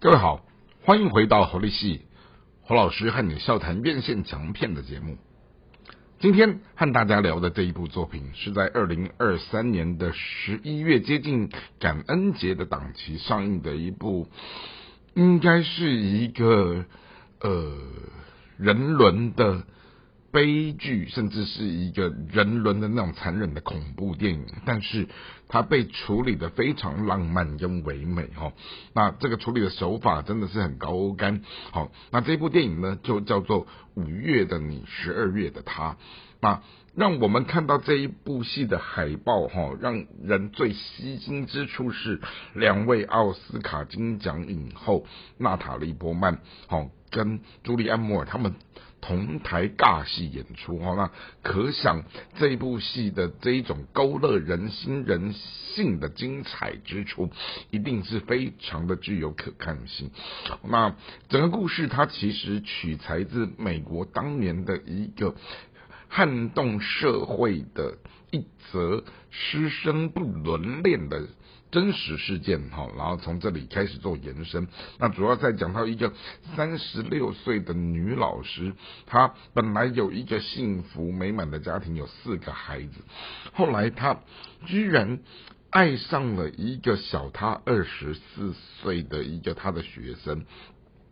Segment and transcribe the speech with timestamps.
[0.00, 0.44] 各位好，
[0.84, 2.02] 欢迎回到侯立戏
[2.62, 5.18] 侯老师和你笑谈院线强片的节目。
[6.20, 11.50] 今天和大家聊的这一部作品，是在二零二三年的十一月接近
[11.80, 14.28] 感恩节的档期上映的一部，
[15.14, 16.84] 应该是一个
[17.40, 17.76] 呃
[18.56, 19.64] 人伦的。
[20.30, 25.08] 悲剧，甚至是一个人伦的那种残忍的恐怖电影，但是
[25.48, 28.52] 它被处理的非常浪漫跟唯美哈。
[28.92, 31.40] 那这个处理的手法真的是很高干。
[31.70, 35.92] 好，那这部电影呢，就叫做《五月的你，十二月的他》。
[36.40, 36.62] 那
[36.94, 42.20] 让我们看到这一部戏的海报哈，让人最吸睛之处是
[42.54, 45.04] 两位奥斯卡金奖影后
[45.38, 48.54] 娜塔莉波曼好跟朱莉安摩尔他们。
[49.00, 51.10] 同台尬戏演出，哈，那
[51.42, 52.02] 可想
[52.36, 57.30] 这部戏的这一种勾勒人心人性的精彩之处，
[57.70, 60.10] 一定是非常的具有可看性。
[60.64, 60.96] 那
[61.28, 65.36] 整个故事它其实取材自美国当年的一个
[66.08, 67.98] 撼动社会的
[68.30, 71.28] 一则师生不伦恋的。
[71.70, 74.68] 真实事件哈，然后从这里开始做延伸。
[74.98, 76.14] 那主要在讲到一个
[76.56, 78.72] 三十六岁的女老师，
[79.04, 83.02] 她本来有一个幸福美满的家庭，有四个孩子，
[83.52, 84.18] 后来她
[84.64, 85.18] 居然
[85.68, 90.46] 爱上了一个小她二十四岁的一个她的学生，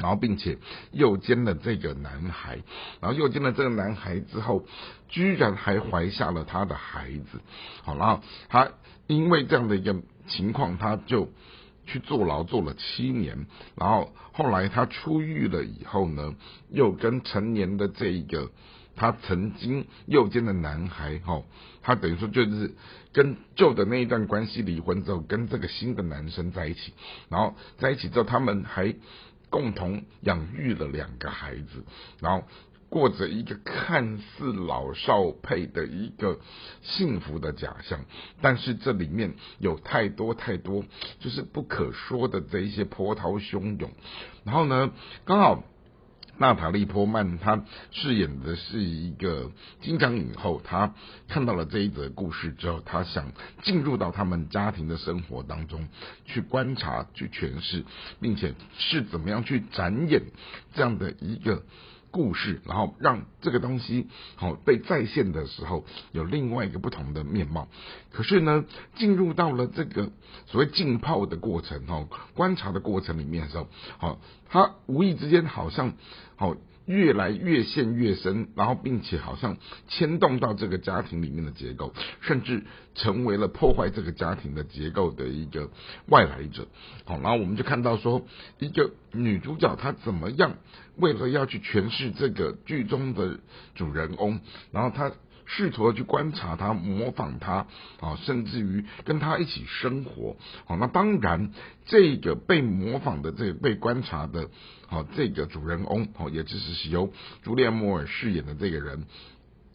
[0.00, 0.58] 然后并且
[0.90, 2.58] 诱奸了这个男孩，
[3.00, 4.64] 然后诱奸了这个男孩之后，
[5.08, 7.40] 居然还怀下了他的孩子。
[7.84, 8.70] 好，然后他
[9.06, 9.94] 因为这样的一个。
[10.26, 11.28] 情况，他就
[11.86, 16.36] 去坐牢坐了七年，然后后来他出狱了以后呢，
[16.70, 18.48] 又跟成年的这一个
[18.94, 21.42] 他曾经诱奸的男孩，哈，
[21.82, 22.76] 他等于说就是
[23.12, 26.92] 跟旧的那一段关系离婚之后，跟这个新的男生在一起，
[27.28, 28.94] 然后在一起之后，他们还
[29.50, 31.84] 共同养育了两个孩子，
[32.20, 32.46] 然后。
[32.90, 36.40] 过着一个看似老少配的一个
[36.82, 38.00] 幸福的假象，
[38.42, 40.84] 但是这里面有太多太多
[41.20, 43.92] 就是不可说的这一些波涛汹涌。
[44.42, 44.90] 然后呢，
[45.24, 45.62] 刚好
[46.40, 47.62] 娜塔莉波曼她
[47.92, 49.50] 饰演的是一个
[49.82, 50.94] 金奖影后，她
[51.28, 53.30] 看到了这一则故事之后，她想
[53.62, 55.86] 进入到他们家庭的生活当中
[56.24, 57.84] 去观察、去诠释，
[58.22, 60.22] 并且是怎么样去展演
[60.74, 61.62] 这样的一个。
[62.10, 67.68] 故事，然后让这个东西好被再现的时候，有另外一个不同的面貌。
[68.12, 68.64] 可是呢，
[68.96, 70.10] 进入到了这个
[70.46, 75.94] 所谓浸泡的过程哦，观察的过程里面的时候，好，他无意之间好像
[76.36, 76.56] 好。
[76.90, 79.56] 越来越陷越深，然后并且好像
[79.86, 82.64] 牵动到这个家庭里面的结构，甚至
[82.96, 85.70] 成为了破坏这个家庭的结构的一个
[86.08, 86.66] 外来者。
[87.04, 88.26] 好，然后我们就看到说，
[88.58, 90.56] 一个女主角她怎么样，
[90.96, 93.38] 为了要去诠释这个剧中的
[93.76, 94.40] 主人公，
[94.72, 95.12] 然后她。
[95.46, 97.66] 试图的去观察他，模仿他，
[98.00, 101.50] 啊，甚至于跟他一起生活，好，那当然，
[101.86, 104.48] 这个被模仿的，这个被观察的，
[104.86, 107.12] 好，这个主人翁，好，也就是由
[107.42, 109.06] 朱丽安·摩尔饰演的这个人。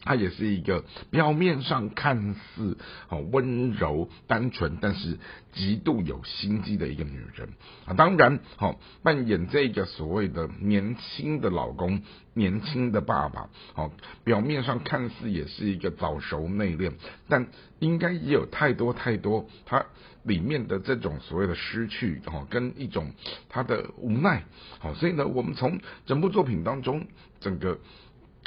[0.06, 2.78] 她也是一个表面上看似
[3.08, 5.18] 好温柔单纯，但是
[5.52, 7.48] 极度有心机的一个女人
[7.84, 7.92] 啊。
[7.92, 12.00] 当然，好扮演这个所谓的年轻的老公、
[12.34, 13.90] 年轻的爸爸，好
[14.22, 16.92] 表面上看似也是一个早熟内敛，
[17.28, 17.48] 但
[17.80, 19.84] 应该也有太多太多他
[20.22, 23.10] 里面的这种所谓的失去，哈，跟一种
[23.48, 24.44] 他的无奈。
[24.78, 27.04] 好，所以呢，我们从整部作品当中
[27.40, 27.80] 整个。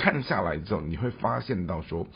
[0.01, 2.07] 看下来之后，你会发现到说，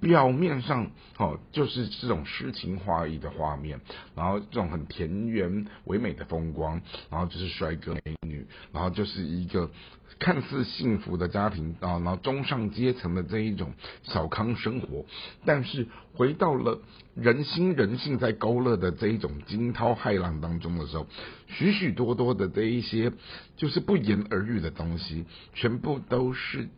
[0.00, 3.80] 表面上哦，就是这种诗情画意的画面，
[4.14, 9.70] 然后这种很田园唯美的风光，然后就是帅哥美女，然后就是一个
[10.18, 15.06] 看似幸福的家庭啊，然后中上阶层的这一种小康生活，
[15.46, 16.80] 但是回到了
[17.14, 21.06] 人心人性在勾勒的这一种惊涛骇浪当中的时候，
[21.48, 23.10] 许许多多的这一些
[23.56, 25.24] 就是不言而喻的东西，
[25.54, 26.68] 全部都是。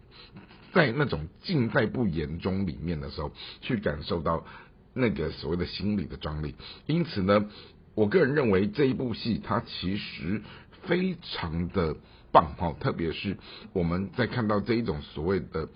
[0.76, 3.32] 在那种尽在不言中里面的时候，
[3.62, 4.44] 去感受到
[4.92, 6.54] 那个所谓的心理的张力。
[6.84, 7.46] 因此呢，
[7.94, 10.42] 我个人认为这一部戏它其实
[10.82, 11.96] 非常的
[12.30, 13.38] 棒哈，特别是
[13.72, 15.70] 我们在看到这一种所谓的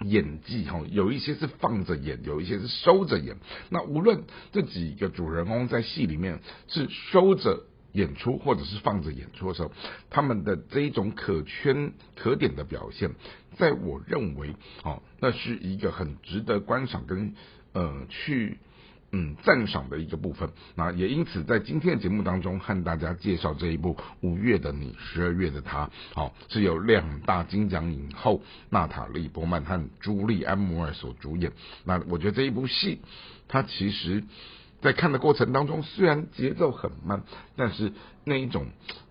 [0.00, 3.36] 演技哈，有一些是放着演，有一些是收着演。
[3.70, 7.62] 那无论这几个主人公在戏里面是收着。
[7.94, 9.72] 演出或者是放着演出的时候，
[10.10, 13.10] 他们的这一种可圈可点的表现，
[13.56, 17.34] 在我认为，哦，那是一个很值得观赏跟
[17.72, 18.58] 呃去
[19.12, 20.50] 嗯赞赏的一个部分。
[20.74, 31.52] 那也因此在今天的节目当中，和大家介绍这一部《五月的你，十二月的他》，好是由两大金奖影后娜塔莉波曼和朱莉安摩尔所主演。
[31.84, 33.00] 那我觉得这一部戏，
[33.46, 34.24] 它其实。
[34.84, 37.22] 在看的过程当中，虽然节奏很慢，
[37.56, 37.90] 但是
[38.22, 38.66] 那一种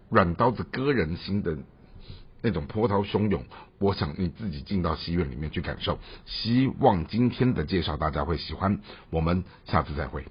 [0.08, 1.58] 软刀子割人心的
[2.44, 3.44] 那种波涛汹涌，
[3.80, 5.98] 我想你自己进到戏院里面去感受。
[6.28, 10.24] 希望今天的介绍大家会喜欢，我们下次再会。